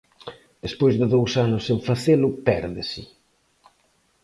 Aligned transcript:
Despois 0.65 0.95
de 0.99 1.05
dous 1.15 1.31
anos 1.45 1.61
sen 1.67 1.79
facelo, 1.87 2.29
pérdese. 2.47 3.01